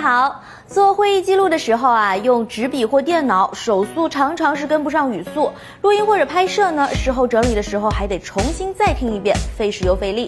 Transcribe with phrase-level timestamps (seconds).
[0.00, 5.52] 好，做会议记录的时候啊，用纸笔或电脑，手速常常是跟不上语速。
[5.82, 10.26] 录音或者拍摄呢，事后整理的时候还得重新再听一遍，费时又费力。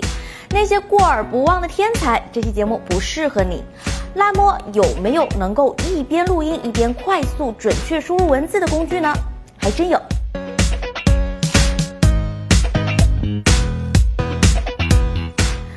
[0.51, 3.65] 那些过耳不忘的天才，这期节目不适合你。
[4.13, 9.11] 那么有没有能够一边录音一边快速准确输入文字的工具呢？
[9.57, 9.99] 还真有。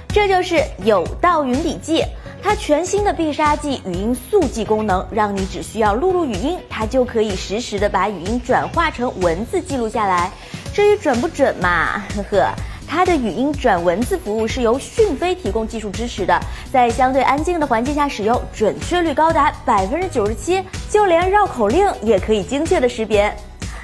[0.10, 2.04] 这就是有道云笔记。
[2.48, 10.31] 它全新的必杀技语音速记功能，让你只需要录入语音，它就可以实时的把语音转化成文字记录下来。
[10.71, 12.48] 至于准不准嘛， 呵呵，
[12.88, 16.40] 它的语音转文字服务是由讯飞提供技术支持的，
[16.71, 23.35] 在相对安静的环境下使用，准确率高达百分之九十七，就连绕口令也可以精确的识别。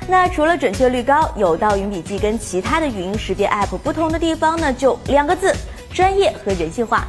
[0.08, 5.52] 那除了准确率高，有道云笔记跟其他的语音识别 App 不同的地方呢，就两个字：
[5.92, 7.08] 专业和人性化。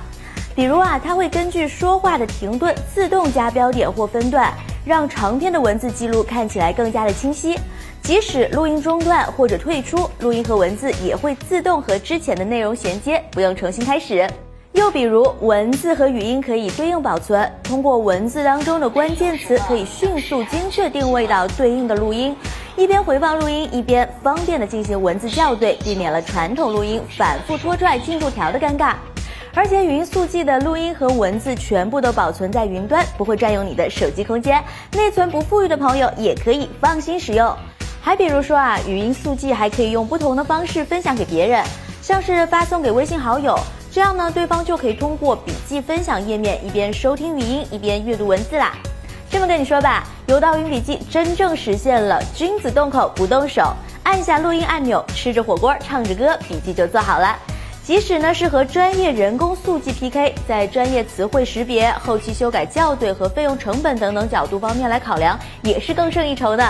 [0.54, 4.52] 比如啊，它会根据说话的停顿自动加标点或分段，
[4.84, 7.58] 让长篇的文字记录看起来更加的清晰。
[8.02, 14.28] 即使录音中断或者退出，录音和文字也会自动和之前的内容衔接，不用重新开始。
[14.72, 22.34] 又比如，文字和语音可以对应保存，通过文字当中的关键词，可以迅速精确定位到对应的录音，
[22.76, 28.94] 一边回放录音，一边方便的进行文字校对，避免了传统录音反复拖拽进度条的尴尬。
[29.54, 34.62] 而且语音速记的录音和文字全部都保存在云端，不会占用你的手机空间。
[34.92, 37.54] 内存不富裕的朋友也可以放心使用。
[38.00, 41.62] 还比如说啊，语音速记还可以用不同的方式分享给别人，
[42.00, 43.54] 像是发送给微信好友，
[43.90, 48.72] 这样呢，对方就可以通过笔记分享页面一边收听语音一边阅读文字啦。
[49.30, 57.38] 这么跟你说吧，有道云笔记真正实现了君子动口不动手，按下录音按钮，吃着火锅唱着歌，笔记就做好了。
[57.84, 66.64] 即使呢是和专业人工速记 PK，在专业词汇识别、后期修改校对和费用成本等等角度方面来考量，也是更胜一筹的。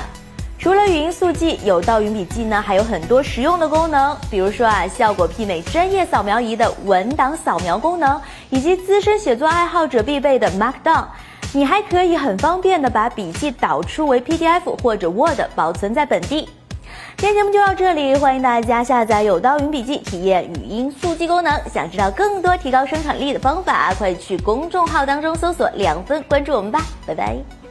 [0.59, 8.19] 除了语音速记，有道云笔记呢还有很多实用的功能，比如说啊，效果媲美专业扫描仪的文档扫描功能，
[8.49, 11.05] 以及资深写作爱好者必备的 Markdown。
[11.53, 16.49] 你还可以很方便的把笔记导出为 PDF 或者 Word，保存在本地。
[17.17, 21.53] 今天节目就到这里，欢迎大家下载有道云笔记，体验语音速记功能。
[21.73, 27.62] 想知道更多提高生产力的方法，快去公众号当中搜索“两分”，关注我们吧，拜拜。